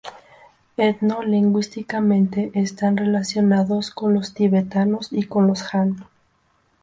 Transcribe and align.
Etno-lingüísticamente 0.77 2.49
están 2.55 2.97
relacionados 2.97 3.91
con 3.91 4.15
los 4.15 4.33
tibetanos 4.33 5.09
y 5.11 5.25
con 5.27 5.45
los 5.45 5.75
han. 5.75 6.07